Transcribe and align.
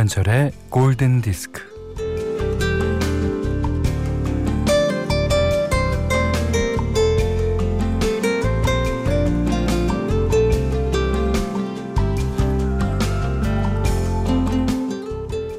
김현철의 0.00 0.52
골든 0.70 1.20
디스크. 1.20 1.60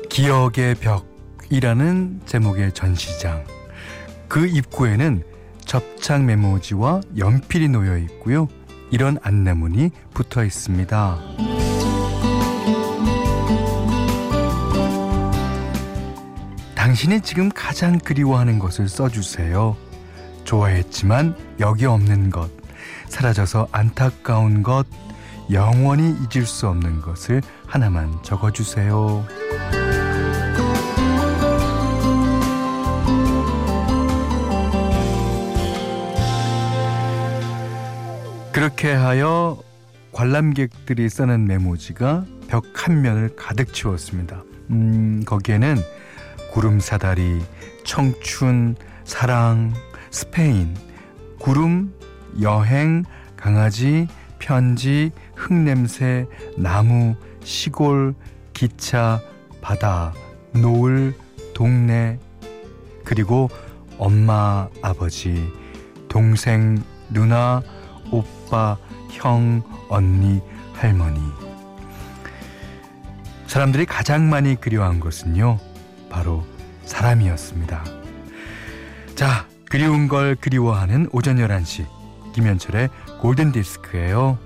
기억의 0.09 0.75
벽이라는 0.75 2.21
제목의 2.25 2.71
전시장. 2.73 3.45
그 4.27 4.47
입구에는 4.47 5.23
접착 5.65 6.23
메모지와 6.23 7.01
연필이 7.15 7.69
놓여 7.69 7.95
있고요. 7.99 8.47
이런 8.89 9.19
안내문이 9.21 9.91
붙어 10.15 10.43
있습니다. 10.43 11.50
당신이 16.81 17.21
지금 17.21 17.51
가장 17.53 17.99
그리워하는 17.99 18.57
것을 18.57 18.89
써주세요. 18.89 19.77
좋아했지만 20.45 21.35
여기 21.59 21.85
없는 21.85 22.31
것, 22.31 22.49
사라져서 23.07 23.67
안타까운 23.71 24.63
것, 24.63 24.87
영원히 25.51 26.09
잊을 26.09 26.47
수 26.47 26.67
없는 26.67 27.01
것을 27.01 27.43
하나만 27.67 28.23
적어주세요. 28.23 29.27
그렇게 38.51 38.91
하여 38.91 39.61
관람객들이 40.13 41.09
써는 41.09 41.45
메모지가 41.45 42.25
벽 42.47 42.65
한 42.73 43.03
면을 43.03 43.35
가득 43.35 43.71
채웠습니다. 43.71 44.41
음, 44.71 45.21
거기에는 45.27 45.77
구름 46.51 46.81
사다리, 46.81 47.41
청춘, 47.85 48.75
사랑, 49.05 49.73
스페인, 50.11 50.75
구름, 51.39 51.93
여행, 52.41 53.05
강아지, 53.37 54.07
편지, 54.37 55.11
흙냄새, 55.35 56.27
나무, 56.57 57.15
시골, 57.43 58.13
기차, 58.53 59.21
바다, 59.61 60.13
노을, 60.51 61.15
동네, 61.53 62.19
그리고 63.05 63.49
엄마, 63.97 64.67
아버지, 64.81 65.49
동생, 66.09 66.83
누나, 67.09 67.63
오빠, 68.11 68.77
형, 69.09 69.63
언니, 69.87 70.41
할머니. 70.73 71.21
사람들이 73.47 73.85
가장 73.85 74.29
많이 74.29 74.59
그리워한 74.59 74.99
것은요, 74.99 75.70
바로 76.11 76.45
사람이었습니다. 76.85 77.83
자, 79.15 79.47
그리운 79.69 80.07
걸 80.07 80.35
그리워하는 80.35 81.07
오전 81.11 81.37
11시. 81.37 81.85
김현철의 82.33 82.89
골든 83.21 83.51
디스크예요. 83.53 84.37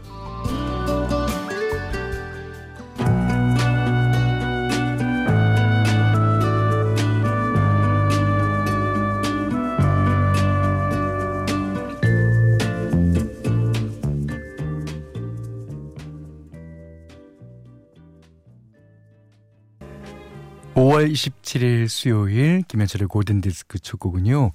5월 20.75 21.09
27일 21.09 21.87
수요일 21.87 22.61
김현철의 22.67 23.07
골든디스크 23.07 23.79
첫 23.79 23.97
곡은요. 23.97 24.51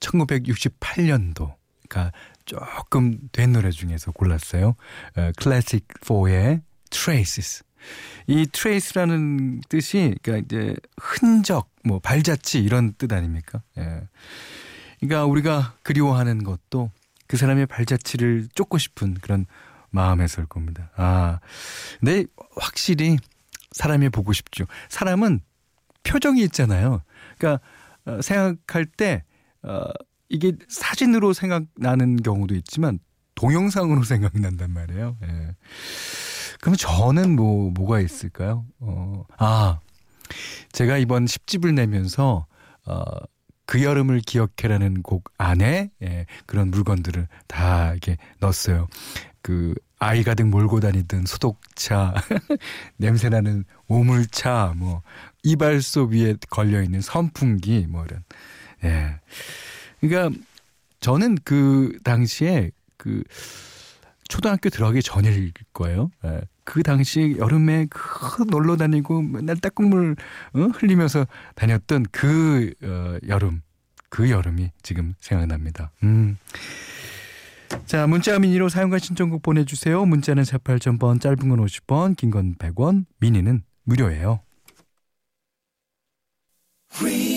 1968년도 0.00 1.54
그러니까 1.88 2.12
조금 2.44 3.18
된 3.32 3.52
노래 3.52 3.70
중에서 3.70 4.12
골랐어요. 4.12 4.74
클래식 5.38 5.88
4의 5.88 6.60
Traces. 6.90 7.64
이 8.26 8.46
trace라는 8.46 9.62
뜻이 9.68 10.14
그러니까 10.22 10.46
이제 10.46 10.76
흔적, 11.00 11.70
뭐 11.84 11.98
발자취 11.98 12.62
이런 12.62 12.92
뜻 12.92 13.12
아닙니까? 13.12 13.62
예. 13.78 14.02
그러니까 15.00 15.24
우리가 15.24 15.74
그리워하는 15.82 16.44
것도 16.44 16.92
그 17.26 17.36
사람의 17.36 17.66
발자취를 17.66 18.48
쫓고 18.54 18.78
싶은 18.78 19.14
그런 19.14 19.46
마음에서일 19.90 20.46
겁니다. 20.46 20.90
아, 20.96 21.40
근데 21.98 22.26
확실히 22.56 23.16
사람이 23.72 24.10
보고 24.10 24.32
싶죠. 24.32 24.66
사람은 24.88 25.40
표정이 26.04 26.42
있잖아요. 26.44 27.02
그러니까 27.38 27.64
어, 28.04 28.20
생각할 28.20 28.86
때 28.86 29.24
어, 29.62 29.84
이게 30.28 30.52
사진으로 30.68 31.32
생각나는 31.32 32.16
경우도 32.16 32.54
있지만 32.56 32.98
동영상으로 33.34 34.02
생각난단 34.04 34.72
말이에요. 34.72 35.16
예. 35.22 35.56
그럼 36.60 36.76
저는 36.76 37.36
뭐 37.36 37.70
뭐가 37.70 38.00
있을까요? 38.00 38.64
어, 38.80 39.24
아 39.38 39.80
제가 40.72 40.98
이번 40.98 41.24
10집을 41.26 41.74
내면서 41.74 42.46
어, 42.86 43.02
그 43.66 43.82
여름을 43.82 44.20
기억해라는 44.20 45.02
곡 45.02 45.24
안에 45.38 45.90
예, 46.02 46.26
그런 46.46 46.70
물건들을 46.70 47.28
다 47.46 47.90
이렇게 47.92 48.16
넣었어요. 48.40 48.88
그 49.40 49.74
아이 49.98 50.24
가득 50.24 50.48
몰고 50.48 50.80
다니던 50.80 51.26
소독차, 51.26 52.14
냄새나는 52.96 53.64
오물차, 53.86 54.74
뭐 54.76 55.02
이발소 55.42 56.04
위에 56.04 56.36
걸려 56.50 56.82
있는 56.82 57.00
선풍기 57.00 57.86
뭐 57.88 58.04
이런. 58.04 58.22
예. 58.84 59.20
그러니까 60.00 60.38
저는 61.00 61.38
그 61.44 61.98
당시에 62.04 62.70
그 62.96 63.22
초등학교 64.28 64.70
들어가기 64.70 65.02
전일 65.02 65.52
거예요. 65.72 66.10
예. 66.24 66.42
그 66.64 66.82
당시 66.82 67.34
여름에 67.38 67.86
그 67.90 68.44
놀러 68.48 68.76
다니고 68.76 69.20
맨날 69.22 69.56
딱국물 69.56 70.16
어? 70.54 70.58
흘리면서 70.60 71.26
다녔던 71.56 72.06
그 72.12 72.72
어, 72.82 73.18
여름, 73.26 73.62
그 74.08 74.30
여름이 74.30 74.70
지금 74.82 75.14
생각납니다. 75.20 75.90
음. 76.04 76.38
자, 77.86 78.06
문자 78.06 78.38
미니로 78.38 78.68
사용과 78.68 78.98
신청곡 78.98 79.42
보내주세요. 79.42 80.04
문자는 80.04 80.42
48,000번, 80.44 81.20
짧은 81.20 81.48
건 81.48 81.58
50원, 81.64 82.16
긴 82.16 82.30
건 82.30 82.54
100원, 82.56 83.06
미니는 83.18 83.62
무료예요. 83.84 84.40
Free. 86.92 87.31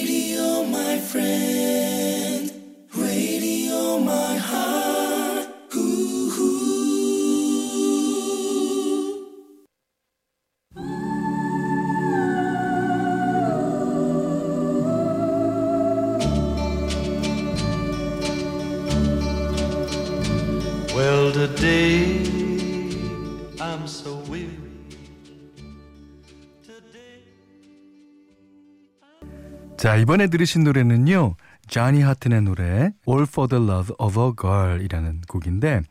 자, 29.77 29.97
이번에 29.97 30.27
들으신 30.27 30.63
노래는요. 30.63 31.35
자니 31.67 32.01
하튼의 32.01 32.41
노래 32.43 32.91
All 33.07 33.23
for 33.23 33.47
the 33.49 33.63
Love 33.63 33.95
of 33.99 34.19
a 34.19 34.31
Girl이라는 34.39 35.21
곡인데 35.27 35.81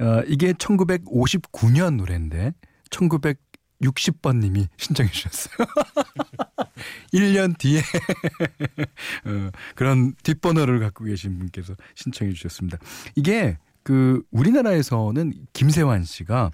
어, 0.00 0.22
이게 0.26 0.52
1959년 0.52 1.96
노래인데 1.96 2.52
1960번 2.90 4.38
님이 4.38 4.68
신청해 4.76 5.10
주셨어요. 5.10 5.66
1년 7.12 7.58
뒤에 7.58 7.80
어, 9.26 9.50
그런 9.74 10.14
뒷번호를 10.22 10.78
갖고 10.80 11.04
계신 11.04 11.38
분께서 11.38 11.74
신청해 11.96 12.32
주셨습니다. 12.32 12.78
이게 13.16 13.58
그 13.82 14.22
우리나라에서는 14.30 15.32
김세환 15.52 16.04
씨가 16.04 16.50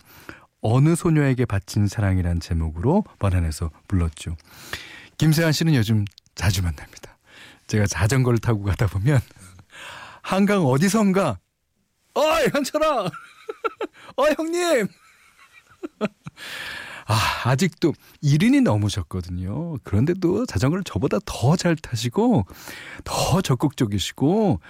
어느 0.60 0.94
소녀에게 0.94 1.44
바친 1.44 1.88
사랑이란 1.88 2.40
제목으로 2.40 3.04
번안해서 3.18 3.70
불렀죠. 3.88 4.36
김세환 5.18 5.52
씨는 5.52 5.74
요즘 5.74 6.04
자주 6.34 6.62
만납니다. 6.62 7.18
제가 7.66 7.86
자전거를 7.86 8.38
타고 8.38 8.62
가다 8.62 8.86
보면 8.86 9.20
한강 10.22 10.64
어디선가 10.66 11.38
어이 12.14 12.48
현철아 12.52 13.04
어 14.16 14.24
형님 14.36 14.88
아, 17.06 17.18
아직도 17.50 17.92
이른이 18.22 18.62
넘으셨거든요. 18.62 19.76
그런데도 19.84 20.46
자전거를 20.46 20.84
저보다 20.84 21.18
더 21.26 21.54
잘 21.54 21.76
타시고, 21.76 22.46
더 23.04 23.42
적극적이시고, 23.42 24.60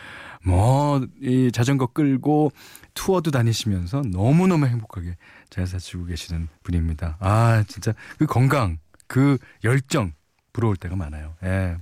뭐, 0.44 1.06
이 1.22 1.50
자전거 1.52 1.86
끌고 1.86 2.50
투어도 2.94 3.30
다니시면서 3.30 4.02
너무너무 4.10 4.66
행복하게 4.66 5.16
잘 5.48 5.68
사시고 5.68 6.06
계시는 6.06 6.48
분입니다. 6.64 7.18
아, 7.20 7.62
진짜 7.68 7.92
그 8.18 8.26
건강, 8.26 8.78
그 9.06 9.38
열정 9.62 10.12
부러울 10.54 10.76
때가 10.76 10.96
많아요. 10.96 11.34
예. 11.42 11.76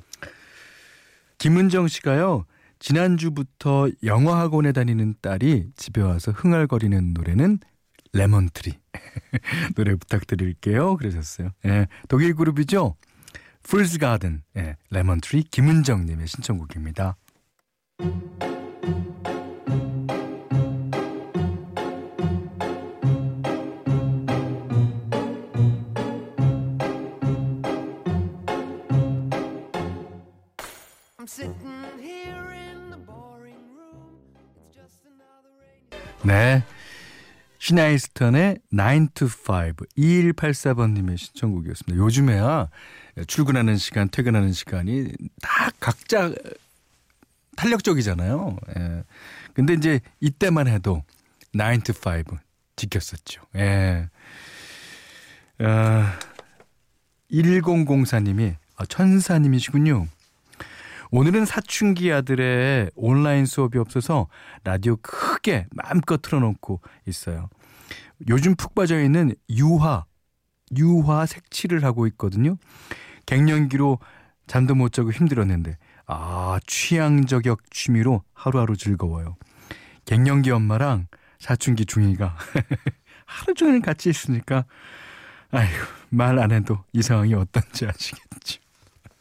김은정 1.38 1.86
씨가요. 1.86 2.46
지난주부터 2.80 3.88
영어 4.02 4.34
학원에 4.34 4.72
다니는 4.72 5.14
딸이 5.20 5.70
집에 5.76 6.00
와서 6.00 6.32
흥얼거리는 6.32 7.12
노래는 7.14 7.60
Lemon 8.12 8.42
Tree. 8.42 8.72
노래 9.76 9.94
부탁드릴게요. 9.94 10.96
그러셨어요. 10.96 11.50
예. 11.66 11.86
독일 12.08 12.34
그룹이죠. 12.34 12.96
풀스 13.62 13.98
가든. 13.98 14.42
예. 14.56 14.76
Lemon 14.90 15.20
Tree 15.20 15.44
김은정 15.44 16.06
님의 16.06 16.26
신청곡입니다. 16.26 17.16
네. 36.24 36.64
시나이스턴의 37.58 38.58
9 38.70 39.08
to 39.14 39.28
5 39.28 39.72
2184번님의 39.96 41.16
신청곡이었습니다. 41.16 41.96
요즘에야 41.96 42.68
출근하는 43.26 43.76
시간, 43.76 44.08
퇴근하는 44.08 44.52
시간이 44.52 45.12
다 45.40 45.70
각자 45.80 46.32
탄력적이잖아요. 47.56 48.56
예. 48.76 49.04
근데 49.54 49.74
이제 49.74 50.00
이때만 50.20 50.66
해도 50.68 51.02
9 51.52 51.80
to 51.84 51.94
5 51.94 52.38
지켰었죠. 52.76 53.42
예. 53.56 54.08
아, 55.60 56.18
1004님이 57.30 58.56
아, 58.76 58.86
천사님이시군요. 58.86 60.08
오늘은 61.14 61.44
사춘기 61.44 62.10
아들의 62.10 62.90
온라인 62.94 63.44
수업이 63.44 63.78
없어서 63.78 64.28
라디오 64.64 64.96
크게 64.96 65.66
마음껏 65.70 66.22
틀어놓고 66.22 66.80
있어요. 67.06 67.50
요즘 68.28 68.54
푹 68.56 68.74
빠져 68.74 68.98
있는 68.98 69.34
유화, 69.50 70.06
유화 70.74 71.26
색칠을 71.26 71.84
하고 71.84 72.06
있거든요. 72.08 72.56
갱년기로 73.26 73.98
잠도 74.46 74.74
못 74.74 74.90
자고 74.92 75.12
힘들었는데, 75.12 75.76
아, 76.06 76.58
취향 76.66 77.26
저격 77.26 77.60
취미로 77.70 78.22
하루하루 78.32 78.74
즐거워요. 78.78 79.36
갱년기 80.06 80.50
엄마랑 80.50 81.08
사춘기 81.38 81.84
중이가 81.84 82.36
하루 83.26 83.52
종일 83.54 83.82
같이 83.82 84.08
있으니까, 84.08 84.64
아이고, 85.50 85.74
말 86.08 86.38
안 86.38 86.52
해도 86.52 86.78
이 86.94 87.02
상황이 87.02 87.34
어떤지 87.34 87.86
아시겠죠. 87.86 88.62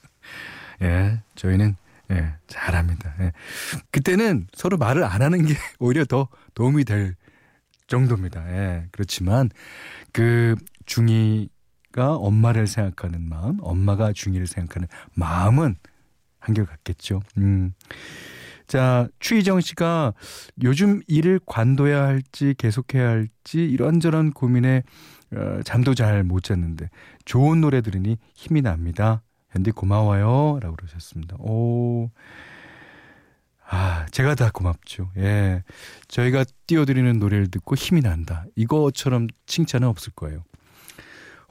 예, 0.84 1.22
저희는 1.36 1.76
예, 2.12 2.34
잘합니다. 2.48 3.14
예. 3.22 3.32
그때는 3.92 4.48
서로 4.54 4.78
말을 4.78 5.04
안 5.04 5.22
하는 5.22 5.46
게 5.46 5.56
오히려 5.80 6.06
더 6.06 6.28
도움이 6.54 6.84
될 6.86 7.16
정도입니다. 7.88 8.46
예, 8.54 8.88
그렇지만 8.92 9.50
그 10.14 10.56
중이가 10.86 12.16
엄마를 12.16 12.68
생각하는 12.68 13.28
마음, 13.28 13.58
엄마가 13.62 14.14
중이를 14.14 14.48
생각하는 14.48 14.88
마음은 15.16 15.76
한결 16.40 16.66
같겠죠. 16.66 17.22
음. 17.38 17.74
자, 18.68 19.08
추희정 19.20 19.60
씨가 19.62 20.14
요즘 20.64 21.02
일을 21.08 21.40
관둬야 21.46 22.04
할지 22.06 22.56
계속해야 22.58 23.10
할지 23.10 23.60
이런저런 23.66 24.32
고민에 24.32 24.84
어, 25.34 25.62
잠도 25.64 25.94
잘 25.94 26.24
못 26.24 26.44
잤는데 26.44 26.90
좋은 27.26 27.62
노래 27.62 27.82
들으니 27.82 28.18
힘이 28.34 28.62
납니다. 28.62 29.24
현디 29.52 29.72
고마워요. 29.72 30.60
라고 30.62 30.76
그러셨습니다. 30.76 31.36
오. 31.40 32.10
아, 33.74 34.06
제가 34.12 34.36
다 34.36 34.50
고맙죠. 34.52 35.12
예. 35.18 35.64
저희가 36.10 36.44
띄워드리는 36.68 37.20
노래를 37.20 37.50
듣고 37.50 37.76
힘이 37.76 38.02
난다. 38.02 38.46
이거처럼 38.56 39.28
칭찬은 39.46 39.88
없을 39.88 40.12
거예요. 40.14 40.44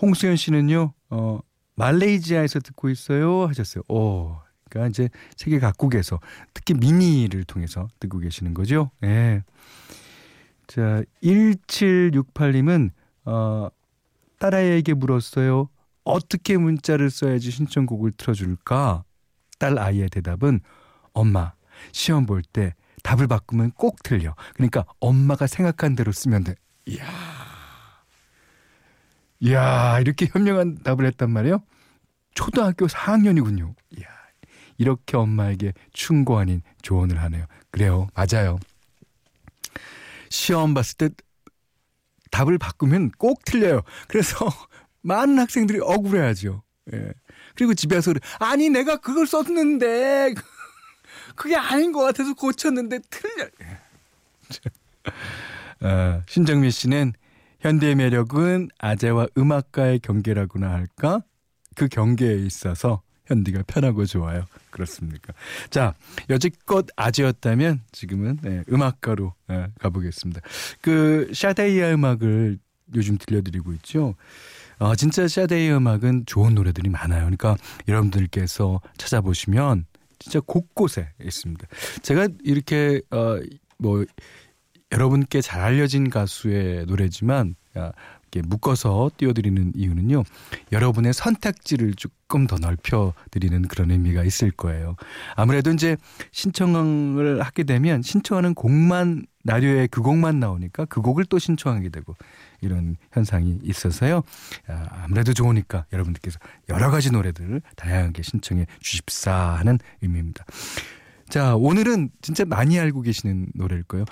홍수연 0.03 0.37
씨는요, 0.37 0.93
어, 1.09 1.41
말레이시아에서 1.77 2.61
듣고 2.61 2.91
있어요. 2.91 3.47
하셨어요. 3.47 3.85
오. 3.89 4.37
그러니까 4.69 4.91
이제 4.91 5.09
세계 5.37 5.59
각국에서 5.59 6.21
특히 6.55 6.75
미니를 6.75 7.45
통해서 7.45 7.89
듣고 7.99 8.19
계시는 8.19 8.55
거죠. 8.55 8.91
예. 9.03 9.43
자, 10.67 11.03
1768님은, 11.23 12.91
어, 13.25 13.69
딸아이에게 14.39 14.95
물었어요. 14.95 15.69
어떻게 16.05 16.57
문자를 16.57 17.11
써야지 17.11 17.51
신청곡을 17.51 18.13
틀어줄까? 18.17 19.05
딸 19.59 19.79
아이의 19.79 20.09
대답은 20.11 20.61
엄마 21.13 21.53
시험 21.93 22.27
볼 22.27 22.43
때 22.43 22.75
답을 23.03 23.27
바꾸면 23.27 23.73
꼭 23.73 24.03
틀려. 24.03 24.35
그러니까 24.55 24.85
엄마가 25.01 25.47
생각한 25.47 25.95
대로 25.97 26.13
쓰면 26.13 26.45
돼. 26.45 26.55
이야. 26.87 27.05
이야, 29.41 29.99
이렇게 30.01 30.27
현명한 30.31 30.83
답을 30.83 31.07
했단 31.07 31.31
말이에요? 31.31 31.63
초등학교 32.35 32.87
4학년이군요. 32.87 33.75
이야. 33.99 34.07
이렇게 34.77 35.17
엄마에게 35.17 35.73
충고 35.93 36.39
아닌 36.39 36.63
조언을 36.83 37.21
하네요. 37.23 37.47
그래요. 37.71 38.09
맞아요. 38.15 38.59
시험 40.29 40.75
봤을 40.75 40.97
때 40.97 41.09
답을 42.31 42.59
바꾸면 42.59 43.13
꼭 43.19 43.45
틀려요. 43.45 43.83
그래서 44.09 44.47
많은 45.03 45.39
학생들이 45.39 45.81
억울해하죠. 45.81 46.63
예. 46.93 47.13
그리고 47.55 47.75
집에 47.75 47.97
와서 47.97 48.13
그래. 48.13 48.21
아니 48.39 48.71
내가 48.71 48.97
그걸 48.97 49.27
썼는데 49.27 50.35
그게 51.37 51.57
아닌 51.57 51.93
것 51.93 52.03
같아서 52.03 52.35
고쳤는데 52.35 53.01
틀려. 53.11 53.45
예. 53.45 55.87
어, 55.87 56.23
신정미 56.29 56.71
씨는 56.71 57.13
현대의 57.61 57.95
매력은 57.95 58.71
아재와 58.79 59.29
음악가의 59.37 60.01
경계라고나 60.01 60.71
할까? 60.71 61.23
그 61.75 61.89
경계에 61.89 62.37
있어서 62.37 63.03
현디가 63.27 63.65
편하고 63.67 64.07
좋아요. 64.07 64.45
그렇습니까? 64.71 65.33
자, 65.71 65.95
여지껏 66.31 66.87
아재였다면 66.97 67.83
지금은 67.93 68.39
네, 68.43 68.65
음악가로 68.71 69.35
네, 69.49 69.67
가보겠습니다. 69.79 70.41
그 70.81 71.31
샤데이아 71.33 71.93
음악을 71.95 72.59
요즘 72.95 73.19
들려드리고 73.19 73.73
있죠. 73.75 74.15
어, 74.81 74.95
진짜 74.95 75.29
샤데이 75.29 75.71
음악은 75.71 76.25
좋은 76.27 76.55
노래들이 76.55 76.89
많아요. 76.89 77.21
그러니까 77.21 77.57
여러분들께서 77.87 78.81
찾아보시면 78.97 79.85
진짜 80.19 80.41
곳곳에 80.41 81.11
있습니다. 81.23 81.67
제가 82.03 82.29
이렇게 82.43 83.01
어, 83.11 83.39
뭐 83.79 84.05
여러분께 84.91 85.43
잘 85.43 85.61
알려진 85.61 86.09
가수의 86.11 86.87
노래지만 86.87 87.55
아, 87.75 87.93
이렇게 88.33 88.47
묶어서 88.49 89.11
띄워드리는 89.17 89.73
이유는요. 89.77 90.25
여러분의 90.73 91.13
선택지를 91.13 91.95
조금 91.95 92.47
더 92.47 92.57
넓혀드리는 92.57 93.63
그런 93.69 93.91
의미가 93.91 94.25
있을 94.25 94.51
거예요. 94.51 94.97
아무래도 95.37 95.71
이제 95.71 95.97
신청을 96.33 97.43
하게 97.43 97.65
되면 97.65 98.03
신청하는 98.03 98.55
곡만 98.55 99.27
라디오에 99.45 99.87
그 99.87 100.03
곡만 100.03 100.39
나오니까 100.39 100.85
그 100.85 101.01
곡을 101.01 101.25
또 101.25 101.39
신청하게 101.39 101.89
되고 101.89 102.15
이런 102.61 102.97
현상이 103.13 103.59
있어서요. 103.63 104.23
아, 104.69 104.89
아무래도 105.05 105.33
좋으니까 105.33 105.87
여러분들께서 105.93 106.39
여러 106.69 106.91
가지 106.91 107.11
노래들을 107.11 107.63
다양하게 107.77 108.23
신청해 108.23 108.67
주십사 108.81 109.33
하는 109.33 109.79
의미입니다. 110.03 110.45
자, 111.29 111.55
오늘은 111.57 112.11
진짜 112.21 112.45
많이 112.45 112.79
알고 112.79 113.03
계시는 113.03 113.49
노래일 113.55 113.85
거예요. 113.85 114.05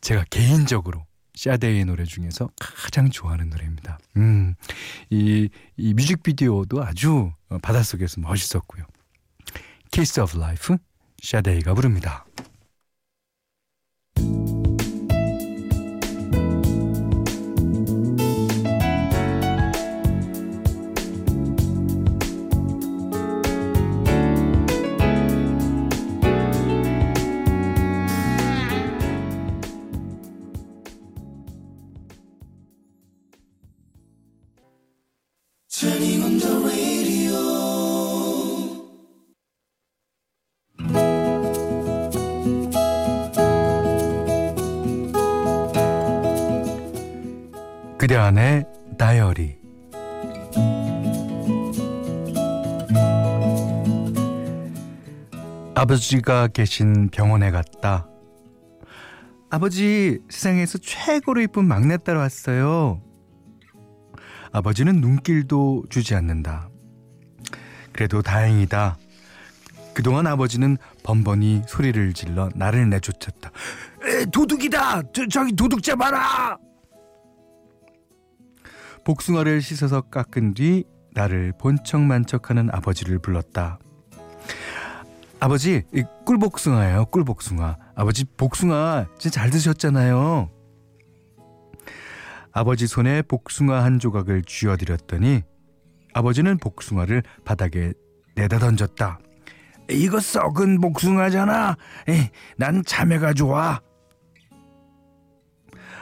제가 0.00 0.24
개인적으로 0.30 1.06
샤데이의 1.34 1.84
노래 1.84 2.04
중에서 2.04 2.50
가장 2.58 3.08
좋아하는 3.08 3.50
노래입니다. 3.50 3.98
음, 4.16 4.54
이, 5.10 5.48
이 5.76 5.94
뮤직비디오도 5.94 6.82
아주 6.82 7.32
바닷속에서 7.62 8.20
멋있었고요. 8.20 8.84
Kiss 9.90 10.20
of 10.20 10.36
Life, 10.36 10.76
샤데이가 11.22 11.74
부릅니다. 11.74 12.26
이시안의 48.12 48.66
다이어리 48.98 49.56
아버지가 55.74 56.48
계신 56.48 57.08
병원에 57.08 57.50
갔다. 57.50 58.06
아버지 59.48 60.20
세상에서 60.28 60.76
최고로 60.78 61.40
이쁜 61.40 61.66
막내딸 61.66 62.16
왔어요. 62.16 63.00
아버지는 64.52 65.00
눈길도 65.00 65.84
주지 65.88 66.14
않는다. 66.14 66.68
그래도 67.92 68.20
다행이다. 68.20 68.98
그동안 69.94 70.26
아버지는 70.26 70.76
번번이 71.02 71.62
소리를 71.66 72.12
질러 72.12 72.50
나를 72.54 72.90
내쫓았다. 72.90 73.50
에, 74.04 74.26
도둑이다! 74.26 75.02
저, 75.14 75.26
저기 75.28 75.56
도둑 75.56 75.82
잡아라 75.82 76.58
복숭아를 79.04 79.60
씻어서 79.60 80.02
깎은 80.02 80.54
뒤 80.54 80.84
나를 81.14 81.52
본척만척하는 81.58 82.70
아버지를 82.72 83.18
불렀다. 83.18 83.78
아버지, 85.40 85.82
꿀복숭아예요. 86.24 87.06
꿀복숭아. 87.06 87.76
아버지 87.96 88.24
복숭아 88.24 89.06
진짜 89.18 89.40
잘 89.40 89.50
드셨잖아요. 89.50 90.48
아버지 92.52 92.86
손에 92.86 93.22
복숭아 93.22 93.82
한 93.82 93.98
조각을 93.98 94.42
쥐어드렸더니 94.42 95.42
아버지는 96.14 96.58
복숭아를 96.58 97.22
바닥에 97.44 97.92
내다 98.36 98.58
던졌다. 98.58 99.18
이거 99.90 100.20
썩은 100.20 100.80
복숭아잖아. 100.80 101.76
에이, 102.08 102.30
난 102.56 102.82
참외가 102.84 103.32
좋아. 103.34 103.80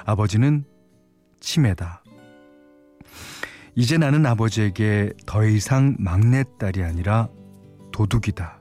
아버지는 0.04 0.64
치매다. 1.40 2.00
이제 3.74 3.98
나는 3.98 4.26
아버지에게 4.26 5.12
더 5.26 5.44
이상 5.44 5.96
막내딸이 5.98 6.82
아니라 6.82 7.28
도둑이다. 7.92 8.60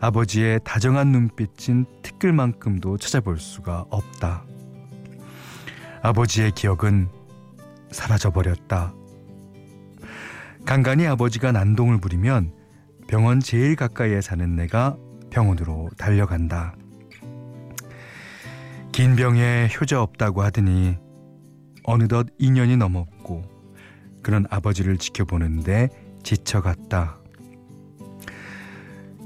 아버지의 0.00 0.60
다정한 0.64 1.08
눈빛인 1.08 1.84
티끌만큼도 2.02 2.98
찾아볼 2.98 3.38
수가 3.38 3.84
없다. 3.90 4.44
아버지의 6.02 6.52
기억은 6.52 7.08
사라져버렸다. 7.90 8.94
간간히 10.64 11.06
아버지가 11.06 11.50
난동을 11.50 11.98
부리면 11.98 12.52
병원 13.08 13.40
제일 13.40 13.74
가까이에 13.74 14.20
사는 14.20 14.54
내가 14.54 14.96
병원으로 15.30 15.88
달려간다. 15.96 16.76
긴 18.92 19.16
병에 19.16 19.68
효자 19.80 20.00
없다고 20.00 20.42
하더니 20.42 20.96
어느덧 21.88 22.26
2년이 22.38 22.76
넘었고 22.76 23.42
그런 24.22 24.44
아버지를 24.50 24.98
지켜보는데 24.98 25.88
지쳐갔다. 26.22 27.16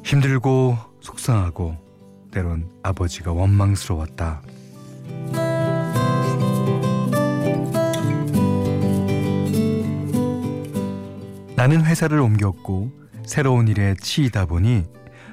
힘들고 0.04 0.76
속상하고 1.00 1.76
때론 2.30 2.70
아버지가 2.84 3.32
원망스러웠다. 3.32 4.42
나는 11.56 11.84
회사를 11.84 12.20
옮겼고 12.20 12.92
새로운 13.26 13.66
일에 13.66 13.96
치이다 14.00 14.46
보니 14.46 14.84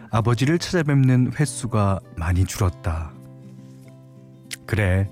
아버지를 0.09 0.57
찾아뵙는 0.57 1.33
횟수가 1.39 1.99
많이 2.15 2.45
줄었다. 2.45 3.13
그래, 4.65 5.07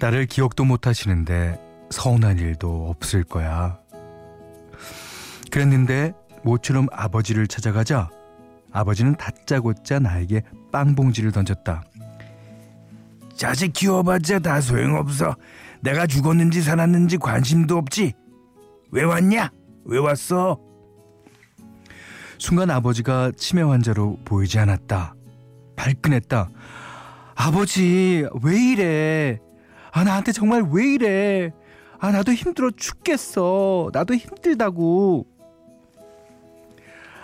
나를 0.00 0.24
기억도 0.24 0.64
못 0.64 0.86
하시는데 0.86 1.60
서운한 1.90 2.38
일도 2.38 2.88
없을 2.88 3.22
거야. 3.22 3.78
그랬는데 5.50 6.14
모처럼 6.42 6.86
아버지를 6.90 7.46
찾아가자 7.46 8.08
아버지는 8.72 9.14
다짜고짜 9.16 9.98
나에게 9.98 10.42
빵봉지를 10.72 11.32
던졌다. 11.32 11.82
자식 13.36 13.74
키워봤자 13.74 14.38
다 14.38 14.60
소용없어. 14.62 15.36
내가 15.82 16.06
죽었는지 16.06 16.62
살았는지 16.62 17.18
관심도 17.18 17.76
없지. 17.76 18.14
왜 18.92 19.02
왔냐? 19.02 19.50
왜 19.84 19.98
왔어? 19.98 20.58
순간 22.38 22.70
아버지가 22.70 23.32
치매 23.36 23.60
환자로 23.60 24.18
보이지 24.24 24.58
않았다. 24.58 25.14
발끈했다. 25.76 26.48
아버지, 27.34 28.24
왜 28.42 28.58
이래? 28.58 29.38
아, 29.92 30.04
나한테 30.04 30.32
정말 30.32 30.62
왜 30.70 30.94
이래? 30.94 31.52
아, 31.98 32.10
나도 32.10 32.32
힘들어 32.32 32.70
죽겠어. 32.70 33.90
나도 33.92 34.14
힘들다고. 34.14 35.26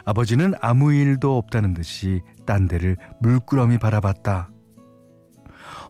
아버지는 0.04 0.54
아무 0.60 0.92
일도 0.92 1.36
없다는 1.36 1.74
듯이 1.74 2.22
딴 2.44 2.68
데를 2.68 2.96
물끄러미 3.20 3.78
바라봤다. 3.78 4.50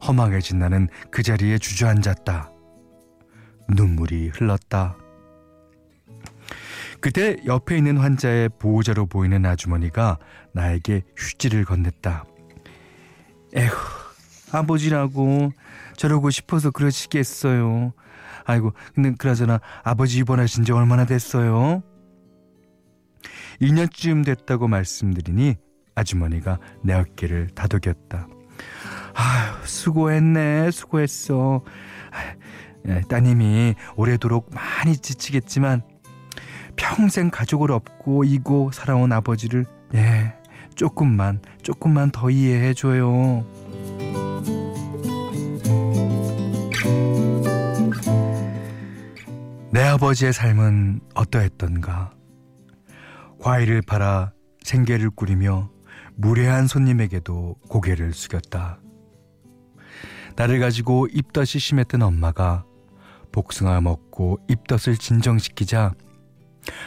허망해진 0.06 0.58
나는 0.58 0.88
그 1.10 1.22
자리에 1.22 1.58
주저앉았다. 1.58 2.50
눈물이 3.68 4.28
흘렀다. 4.28 4.96
그때 7.00 7.36
옆에 7.44 7.76
있는 7.76 7.98
환자의 7.98 8.50
보호자로 8.58 9.06
보이는 9.06 9.44
아주머니가 9.44 10.18
나에게 10.52 11.02
휴지를 11.16 11.64
건넸다. 11.64 12.24
에휴, 13.54 13.70
아버지라고 14.52 15.52
저러고 15.96 16.30
싶어서 16.30 16.70
그러시겠어요. 16.70 17.92
아이고, 18.44 18.72
근데 18.94 19.12
그나저나 19.18 19.60
아버지 19.82 20.18
입원하신 20.18 20.64
지 20.64 20.72
얼마나 20.72 21.04
됐어요? 21.04 21.82
2년쯤 23.60 24.24
됐다고 24.24 24.68
말씀드리니 24.68 25.56
아주머니가 25.94 26.58
내 26.82 26.94
어깨를 26.94 27.48
다독였다. 27.54 28.28
아휴, 29.14 29.66
수고했네, 29.66 30.70
수고했어. 30.70 31.62
따님이 33.08 33.74
오래도록 33.96 34.50
많이 34.54 34.96
지치겠지만 34.96 35.82
평생 36.76 37.30
가족을 37.30 37.72
업고 37.72 38.22
이고 38.24 38.70
살아온 38.72 39.12
아버지를 39.12 39.64
예, 39.94 40.34
조금만 40.74 41.40
조금만 41.62 42.10
더 42.10 42.30
이해해 42.30 42.74
줘요. 42.74 43.44
아버지의 49.96 50.34
삶은 50.34 51.00
어떠했던가? 51.14 52.12
과일을 53.40 53.80
팔아 53.80 54.30
생계를 54.62 55.08
꾸리며 55.08 55.70
무례한 56.16 56.66
손님에게도 56.66 57.56
고개를 57.70 58.12
숙였다. 58.12 58.78
나를 60.36 60.60
가지고 60.60 61.06
입덧이 61.06 61.46
심했던 61.46 62.02
엄마가 62.02 62.66
복숭아 63.32 63.80
먹고 63.80 64.38
입덧을 64.50 64.98
진정시키자 64.98 65.94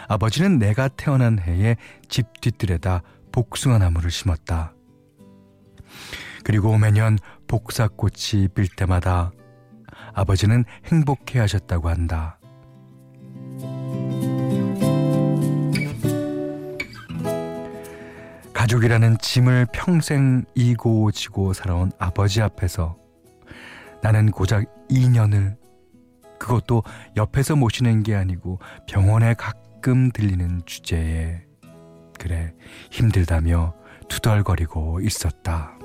아버지는 0.08 0.60
내가 0.60 0.88
태어난 0.88 1.40
해에 1.40 1.78
집 2.10 2.28
뒤뜰에다 2.42 3.02
복숭아 3.32 3.80
나무를 3.80 4.12
심었다. 4.12 4.76
그리고 6.44 6.78
매년 6.78 7.18
복사꽃이 7.48 8.50
필 8.54 8.68
때마다 8.68 9.32
아버지는 10.14 10.64
행복해 10.86 11.40
하셨다고 11.40 11.90
한다. 11.90 12.39
가족이라는 18.60 19.20
짐을 19.20 19.68
평생 19.72 20.44
이고 20.54 21.12
지고 21.12 21.54
살아온 21.54 21.94
아버지 21.98 22.42
앞에서 22.42 22.98
나는 24.02 24.32
고작 24.32 24.66
2년을 24.90 25.56
그것도 26.38 26.84
옆에서 27.16 27.56
모시는 27.56 28.04
게 28.04 28.16
아니고 28.16 28.60
병원에 28.86 29.34
가끔 29.34 30.12
들리는 30.12 30.62
주제에 30.66 31.46
그래 32.20 32.52
힘들다며 32.92 33.76
투덜거리고 34.10 35.00
있었다. 35.00 35.80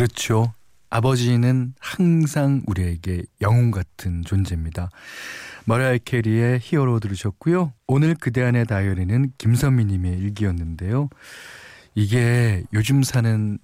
그렇죠. 0.00 0.54
아버지는 0.88 1.74
항상 1.78 2.62
우리에게 2.66 3.22
영웅 3.42 3.70
같은 3.70 4.22
존재입니다. 4.24 4.88
머라이 5.66 5.98
캐리의 5.98 6.60
히어로 6.62 7.00
들으셨고요. 7.00 7.74
오늘 7.86 8.14
그대 8.14 8.42
안의 8.42 8.64
다이어리는 8.64 9.34
김선미 9.36 9.84
님의 9.84 10.12
일기였는데요. 10.12 11.10
이게 11.94 12.64
요즘 12.72 13.02
사는 13.02 13.58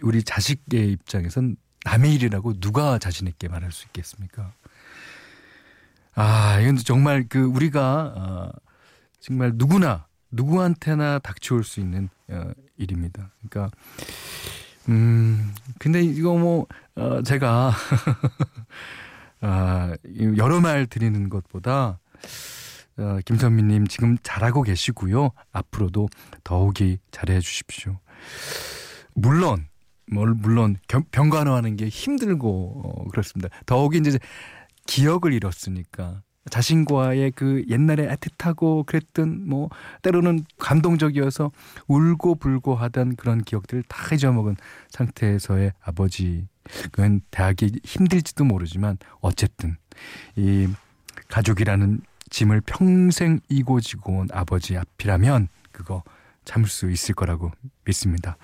우리 0.00 0.22
자식의 0.22 0.92
입장에선 0.92 1.56
남의 1.84 2.14
일이라고 2.14 2.58
누가 2.58 2.98
자신 2.98 3.26
있게 3.26 3.48
말할 3.48 3.72
수 3.72 3.84
있겠습니까? 3.88 4.54
아, 6.14 6.60
이건 6.62 6.78
정말 6.78 7.26
그 7.28 7.40
우리가 7.44 8.14
어, 8.16 8.52
정말 9.20 9.52
누구나 9.56 10.06
누구한테나 10.30 11.18
닥쳐올 11.18 11.62
수 11.62 11.80
있는 11.80 12.08
어, 12.28 12.52
일입니다. 12.78 13.32
그러니까 13.50 13.70
음 14.88 15.52
근데 15.78 16.02
이거 16.02 16.36
뭐 16.36 16.66
어, 16.94 17.22
제가 17.22 17.72
아, 19.40 19.94
여러 20.36 20.60
말 20.60 20.86
드리는 20.86 21.28
것보다 21.28 21.98
어, 22.98 23.18
김선미님 23.24 23.86
지금 23.88 24.16
잘하고 24.22 24.62
계시고요. 24.62 25.30
앞으로도 25.52 26.08
더욱이 26.44 26.98
잘해 27.10 27.40
주십시오. 27.40 27.98
물론 29.14 29.66
뭘 30.10 30.34
물론 30.34 30.76
병간호하는 31.10 31.76
게 31.76 31.88
힘들고 31.88 32.82
어, 32.84 33.08
그렇습니다. 33.08 33.48
더욱이 33.66 33.98
이제 33.98 34.18
기억을 34.86 35.32
잃었으니까 35.32 36.22
자신과의 36.50 37.32
그 37.32 37.64
옛날에 37.68 38.08
애틋하고 38.08 38.86
그랬던 38.86 39.48
뭐 39.48 39.68
때로는 40.02 40.44
감동적이어서 40.58 41.50
울고 41.88 42.36
불고 42.36 42.74
하던 42.74 43.16
그런 43.16 43.42
기억들을 43.42 43.82
다 43.88 44.14
잊어먹은 44.14 44.56
상태에서의 44.90 45.72
아버지 45.82 46.46
그건 46.92 47.20
대학이 47.30 47.80
힘들지도 47.84 48.44
모르지만 48.44 48.98
어쨌든 49.20 49.76
이 50.36 50.68
가족이라는 51.28 52.00
짐을 52.30 52.60
평생 52.62 53.40
이고 53.48 53.80
지고 53.80 54.18
온 54.18 54.28
아버지 54.32 54.76
앞이라면 54.76 55.48
그거 55.72 56.02
참을 56.44 56.68
수 56.68 56.90
있을 56.90 57.14
거라고 57.14 57.50
믿습니다. 57.84 58.36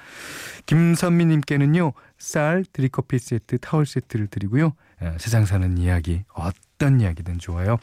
김선미님께는요 0.66 1.92
쌀 2.18 2.64
드리커피 2.72 3.18
세트 3.18 3.58
타월 3.58 3.86
세트를 3.86 4.26
드리고요 4.26 4.74
세상 5.18 5.44
사는 5.44 5.78
이야기 5.78 6.24
어떤 6.34 6.54
이야기든 7.00 7.38
좋아요. 7.38 7.78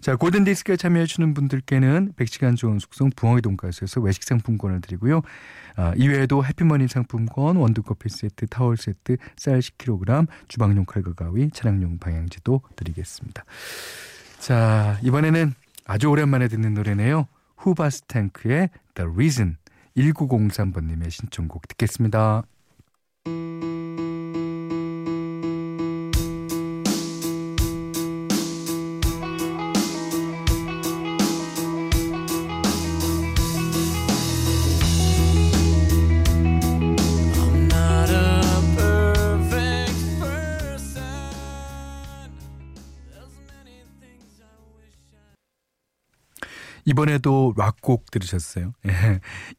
자 0.00 0.14
골든 0.14 0.44
디스크에 0.44 0.76
참여해 0.76 1.06
주는 1.06 1.34
분들께는 1.34 2.12
100시간 2.16 2.56
좋은 2.56 2.78
숙성 2.78 3.10
부엉이 3.16 3.42
돈가스에서 3.42 4.00
외식 4.00 4.22
상품권을 4.22 4.80
드리고요. 4.80 5.22
아, 5.76 5.92
이외에도 5.96 6.44
해피머니 6.44 6.88
상품권, 6.88 7.56
원두 7.56 7.82
커피 7.82 8.08
세트, 8.08 8.46
타월 8.46 8.76
세트, 8.76 9.16
쌀 9.36 9.58
10kg, 9.58 10.26
주방용 10.46 10.84
칼과 10.84 11.14
가위, 11.14 11.50
차량용 11.50 11.98
방향지도 11.98 12.62
드리겠습니다. 12.76 13.44
자 14.38 14.98
이번에는 15.02 15.52
아주 15.86 16.08
오랜만에 16.08 16.48
듣는 16.48 16.74
노래네요. 16.74 17.26
후바스탱크의 17.56 18.70
The 18.94 19.10
Reason 19.10 19.56
1903번님의 19.96 21.10
신청곡 21.10 21.66
듣겠습니다. 21.68 22.44
이번에도 46.98 47.54
락곡 47.56 48.10
들으셨어요. 48.10 48.72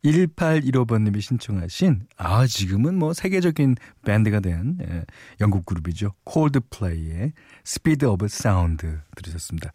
1815번님이 0.04 1.16
예. 1.16 1.22
신청하신 1.22 2.08
아 2.18 2.46
지금은 2.46 2.96
뭐 2.96 3.14
세계적인 3.14 3.78
밴드가 4.04 4.42
된 4.42 4.78
예, 4.82 5.06
영국 5.40 5.66
그룹이죠. 5.66 6.14
콜드플레이의 6.26 7.32
Speed 7.64 8.06
of 8.06 8.28
Sound 8.28 9.00
들으셨습니다. 9.16 9.72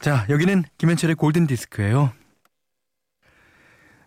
자 0.00 0.26
여기는 0.28 0.64
김현철의 0.76 1.16
골든 1.16 1.46
디스크예요. 1.46 2.12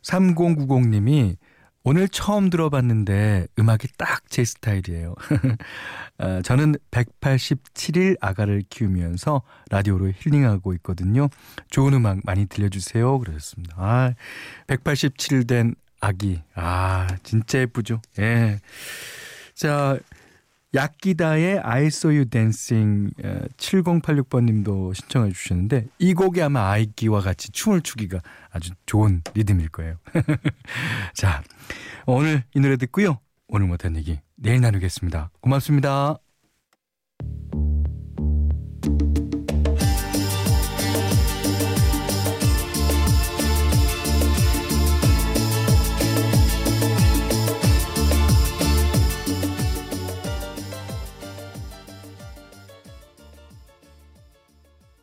3090님이 0.04 1.38
오늘 1.84 2.08
처음 2.10 2.50
들어봤는데 2.50 3.48
음악이 3.60 3.88
딱 3.98 4.22
제 4.32 4.46
스타일이에요. 4.46 5.14
아, 6.18 6.42
저는 6.42 6.76
187일 6.90 8.16
아가를 8.22 8.64
키우면서 8.70 9.42
라디오로 9.70 10.14
힐링하고 10.16 10.74
있거든요. 10.76 11.28
좋은 11.70 11.94
음악 11.94 12.20
많이 12.24 12.46
들려주세요. 12.46 13.20
그러셨습니다. 13.20 13.76
아, 13.78 14.14
187일 14.68 15.46
된 15.46 15.76
아기. 16.00 16.42
아, 16.56 17.08
진짜 17.24 17.60
예쁘죠? 17.60 18.02
예. 18.20 18.62
자, 19.54 20.00
약기다의 20.74 21.60
I 21.60 21.88
saw 21.88 22.16
you 22.16 22.30
dancing 22.30 23.14
7086번 23.58 24.46
님도 24.46 24.94
신청해 24.94 25.32
주셨는데 25.32 25.88
이 26.00 26.14
곡이 26.14 26.42
아마 26.42 26.70
아이기와 26.72 27.22
같이 27.22 27.52
춤을 27.52 27.82
추기가 27.82 28.20
아주 28.52 28.72
좋은 28.86 29.22
리듬일 29.34 29.70
거예요. 29.70 29.98
자, 31.14 31.44
오늘 32.06 32.44
이 32.56 32.60
노래 32.60 32.78
듣고요. 32.78 33.20
오늘 33.48 33.68
못한 33.68 33.96
얘기 33.98 34.20
내일 34.36 34.62
나누겠습니다. 34.62 35.32
고맙습니다. 35.42 36.31